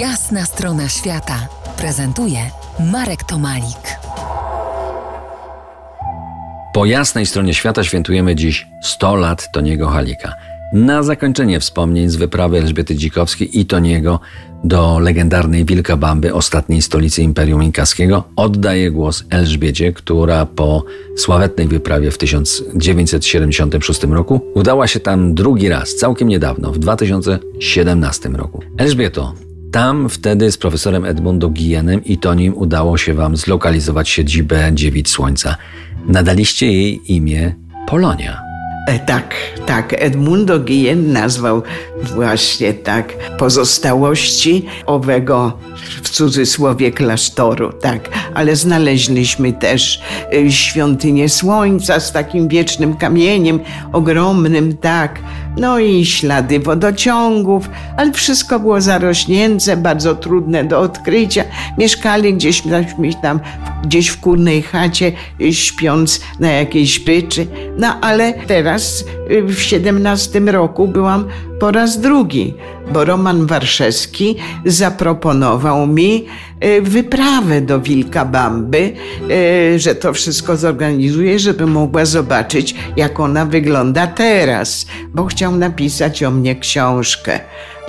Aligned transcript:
Jasna 0.00 0.44
strona 0.44 0.88
świata 0.88 1.48
prezentuje 1.78 2.38
Marek 2.92 3.24
Tomalik. 3.24 3.98
Po 6.74 6.86
jasnej 6.86 7.26
stronie 7.26 7.54
świata 7.54 7.84
świętujemy 7.84 8.34
dziś 8.34 8.66
100 8.82 9.16
lat 9.16 9.52
Toniego 9.52 9.88
Halika. 9.88 10.34
Na 10.72 11.02
zakończenie 11.02 11.60
wspomnień 11.60 12.08
z 12.08 12.16
wyprawy 12.16 12.58
Elżbiety 12.58 12.94
Dzikowskiej 12.94 13.60
i 13.60 13.66
Toniego 13.66 14.20
do 14.64 14.98
legendarnej 14.98 15.64
Wilkabamby, 15.64 16.34
ostatniej 16.34 16.82
stolicy 16.82 17.22
Imperium 17.22 17.62
Inkaskiego, 17.62 18.24
oddaję 18.36 18.90
głos 18.90 19.24
Elżbiecie, 19.30 19.92
która 19.92 20.46
po 20.46 20.84
sławetnej 21.16 21.68
wyprawie 21.68 22.10
w 22.10 22.18
1976 22.18 24.02
roku 24.02 24.40
udała 24.54 24.86
się 24.86 25.00
tam 25.00 25.34
drugi 25.34 25.68
raz, 25.68 25.94
całkiem 25.94 26.28
niedawno, 26.28 26.72
w 26.72 26.78
2017 26.78 28.28
roku. 28.28 28.62
Elżbieto, 28.78 29.45
tam 29.76 30.08
wtedy 30.08 30.52
z 30.52 30.56
profesorem 30.56 31.04
Edmundo 31.04 31.48
Guillenem 31.48 32.04
i 32.04 32.18
Tonim 32.18 32.54
udało 32.56 32.98
się 32.98 33.14
wam 33.14 33.36
zlokalizować 33.36 34.08
siedzibę 34.08 34.70
Dziewic 34.72 35.08
Słońca. 35.08 35.56
Nadaliście 36.06 36.72
jej 36.72 37.12
imię 37.12 37.54
Polonia. 37.86 38.42
E, 38.86 38.98
Tak, 38.98 39.34
tak. 39.66 39.94
Edmundo 39.98 40.60
Guillen 40.60 41.12
nazwał 41.12 41.62
właśnie 42.14 42.74
tak 42.74 43.12
pozostałości 43.38 44.66
owego 44.86 45.58
w 46.02 46.10
cudzysłowie 46.10 46.90
klasztoru, 46.90 47.72
tak. 47.72 48.08
Ale 48.34 48.56
znaleźliśmy 48.56 49.52
też 49.52 50.02
y, 50.34 50.52
świątynię 50.52 51.28
słońca 51.28 52.00
z 52.00 52.12
takim 52.12 52.48
wiecznym 52.48 52.96
kamieniem 52.96 53.60
ogromnym, 53.92 54.76
tak. 54.76 55.18
No 55.56 55.78
i 55.78 56.06
ślady 56.06 56.60
wodociągów, 56.60 57.70
ale 57.96 58.12
wszystko 58.12 58.60
było 58.60 58.80
zarośnięte, 58.80 59.76
bardzo 59.76 60.14
trudne 60.14 60.64
do 60.64 60.80
odkrycia. 60.80 61.44
Mieszkali 61.78 62.34
gdzieś 62.34 62.62
tam, 63.22 63.40
gdzieś 63.84 64.08
w 64.08 64.20
kurnej 64.20 64.62
chacie, 64.62 65.12
śpiąc 65.50 66.20
na 66.40 66.50
jakiejś 66.50 66.98
pryczy. 66.98 67.46
No 67.78 68.00
ale 68.00 68.32
teraz 68.32 69.04
w 69.46 69.58
17 69.60 70.40
roku 70.40 70.88
byłam 70.88 71.28
po 71.60 71.70
raz 71.70 72.00
drugi, 72.00 72.54
bo 72.92 73.04
Roman 73.04 73.46
Warszewski 73.46 74.36
zaproponował 74.64 75.86
mi 75.86 76.26
y, 76.64 76.82
wyprawę 76.82 77.60
do 77.60 77.80
Wilkabamby, 77.80 78.92
y, 79.30 79.78
że 79.78 79.94
to 79.94 80.12
wszystko 80.12 80.56
zorganizuje, 80.56 81.38
żeby 81.38 81.66
mogła 81.66 82.04
zobaczyć, 82.04 82.74
jak 82.96 83.20
ona 83.20 83.46
wygląda 83.46 84.06
teraz, 84.06 84.86
bo 85.14 85.24
chciał 85.24 85.56
napisać 85.56 86.22
o 86.22 86.30
mnie 86.30 86.56
książkę. 86.56 87.40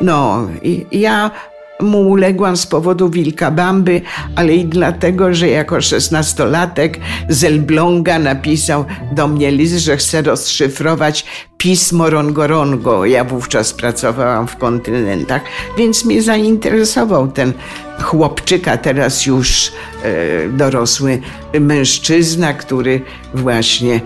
No, 0.02 0.48
ja 0.92 1.32
mu 1.80 2.10
uległam 2.10 2.58
z 2.58 2.68
powodu 2.68 3.10
Wilkabamby, 3.10 4.02
ale 4.36 4.56
i 4.56 4.66
dlatego, 4.66 5.34
że 5.34 5.48
jako 5.48 5.82
szesnastolatek 5.82 7.00
z 7.30 7.44
Elbląga 7.44 8.20
napisał 8.20 8.86
do 9.12 9.28
mnie 9.28 9.52
list, 9.52 9.78
że 9.78 9.98
chce 9.98 10.22
rozszyfrować 10.22 11.26
pismo 11.58 12.10
Rongorongo. 12.10 13.06
Ja 13.06 13.24
wówczas 13.24 13.74
pracowałam 13.74 14.48
w 14.48 14.56
kontynentach, 14.56 15.42
więc 15.78 16.06
mnie 16.06 16.22
zainteresował 16.22 17.28
ten 17.28 17.54
chłopczyka, 18.02 18.78
teraz 18.78 19.26
już 19.26 19.72
e, 20.04 20.50
dorosły 20.50 21.22
mężczyzna, 21.60 22.54
który 22.54 23.02
właśnie 23.34 24.02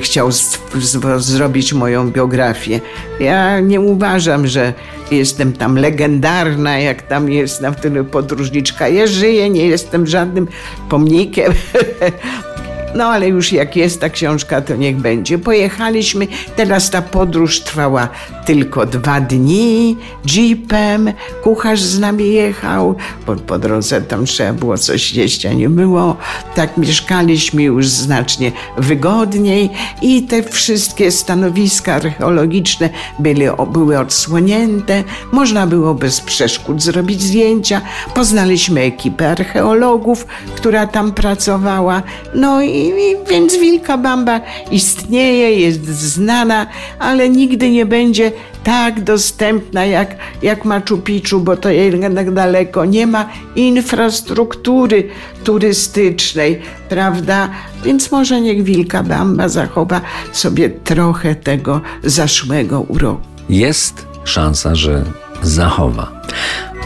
chciał 0.00 0.32
z, 0.32 0.58
z, 0.74 1.24
zrobić 1.24 1.72
moją 1.72 2.10
biografię. 2.10 2.80
Ja 3.20 3.60
nie 3.60 3.80
uważam, 3.80 4.46
że 4.46 4.72
jestem 5.10 5.52
tam 5.52 5.76
legendarna, 5.76 6.78
jak 6.78 7.02
tam 7.02 7.30
jest 7.30 7.60
na 7.60 7.72
wtedy 7.72 8.04
podróżniczka. 8.04 8.88
Ja 8.88 9.06
żyję, 9.06 9.50
nie 9.50 9.66
jestem 9.66 10.06
żadnym 10.06 10.48
pomnikiem. 10.88 11.52
No 12.94 13.04
ale 13.04 13.28
już 13.28 13.52
jak 13.52 13.76
jest 13.76 14.00
ta 14.00 14.08
książka, 14.08 14.60
to 14.60 14.76
niech 14.76 14.96
będzie. 14.96 15.38
Pojechaliśmy, 15.38 16.26
teraz 16.56 16.90
ta 16.90 17.02
podróż 17.02 17.60
trwała 17.60 18.08
tylko 18.46 18.86
dwa 18.86 19.20
dni, 19.20 19.96
jeepem, 20.24 21.12
kucharz 21.42 21.82
z 21.82 21.98
nami 21.98 22.32
jechał, 22.32 22.94
po, 23.26 23.36
po 23.36 23.58
drodze 23.58 24.02
tam 24.02 24.26
trzeba 24.26 24.52
było 24.52 24.78
coś 24.78 25.14
jeść, 25.14 25.46
a 25.46 25.52
nie 25.52 25.68
było. 25.68 26.16
Tak 26.54 26.76
mieszkaliśmy 26.76 27.62
już 27.62 27.88
znacznie 27.88 28.52
wygodniej 28.78 29.70
i 30.02 30.22
te 30.22 30.42
wszystkie 30.42 31.10
stanowiska 31.10 31.94
archeologiczne 31.94 32.90
były, 33.18 33.52
były 33.72 33.98
odsłonięte, 33.98 35.04
można 35.32 35.66
było 35.66 35.94
bez 35.94 36.20
przeszkód 36.20 36.82
zrobić 36.82 37.22
zdjęcia. 37.22 37.80
Poznaliśmy 38.14 38.80
ekipę 38.80 39.30
archeologów, 39.30 40.26
która 40.56 40.86
tam 40.86 41.12
pracowała, 41.12 42.02
no 42.34 42.62
i 42.62 42.85
więc 43.30 43.56
Wilka 43.56 43.98
Bamba 43.98 44.40
istnieje, 44.70 45.60
jest 45.60 45.84
znana, 45.86 46.66
ale 46.98 47.28
nigdy 47.28 47.70
nie 47.70 47.86
będzie 47.86 48.32
tak 48.64 49.04
dostępna 49.04 49.84
jak, 49.84 50.16
jak 50.42 50.64
Machu 50.64 50.98
Picchu, 50.98 51.40
bo 51.40 51.56
to 51.56 51.70
jednak 51.70 52.34
daleko. 52.34 52.84
Nie 52.84 53.06
ma 53.06 53.28
infrastruktury 53.56 55.08
turystycznej, 55.44 56.60
prawda? 56.88 57.48
Więc 57.84 58.10
może 58.12 58.40
niech 58.40 58.62
Wilka 58.62 59.02
Bamba 59.02 59.48
zachowa 59.48 60.00
sobie 60.32 60.70
trochę 60.70 61.34
tego 61.34 61.80
zaszłego 62.04 62.80
uroku. 62.80 63.20
Jest 63.48 64.06
szansa, 64.24 64.74
że 64.74 65.04
zachowa. 65.42 66.22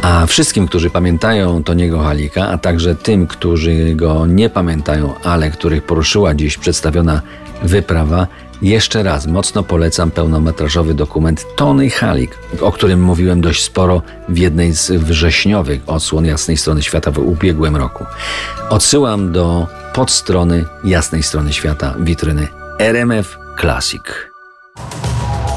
A 0.03 0.27
wszystkim, 0.27 0.69
którzy 0.69 0.91
pamiętają 0.91 1.65
Toniego 1.65 2.01
Halika, 2.03 2.49
a 2.49 2.59
także 2.59 2.95
tym, 2.95 3.27
którzy 3.27 3.95
go 3.95 4.27
nie 4.27 4.51
pamiętają, 4.51 5.15
ale 5.25 5.51
których 5.51 5.87
poruszyła 5.87 6.35
dziś 6.35 6.59
przedstawiona 6.59 7.23
wyprawa, 7.63 8.27
jeszcze 8.63 9.03
raz 9.03 9.27
mocno 9.27 9.63
polecam 9.63 10.11
pełnometrażowy 10.11 10.95
dokument 10.95 11.47
Tony 11.57 11.91
Halik, 11.91 12.39
o 12.61 12.73
którym 12.73 13.03
mówiłem 13.03 13.41
dość 13.41 13.63
sporo 13.63 14.03
w 14.29 14.39
jednej 14.39 14.75
z 14.75 14.91
wrześniowych 14.91 15.81
odsłon 15.87 16.25
Jasnej 16.25 16.57
Strony 16.57 16.83
Świata 16.83 17.11
w 17.11 17.19
ubiegłym 17.19 17.77
roku. 17.77 18.05
Odsyłam 18.71 19.33
do 19.33 19.67
podstrony 19.95 20.65
Jasnej 20.85 21.23
Strony 21.23 21.53
Świata 21.53 21.95
witryny 21.99 22.49
RMF 22.79 23.39
Classic. 23.61 24.03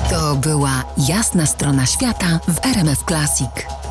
To 0.10 0.36
była 0.36 0.84
jasna 1.10 1.46
strona 1.46 1.86
świata 1.86 2.40
w 2.48 2.66
RMF 2.66 3.04
Classic. 3.08 3.83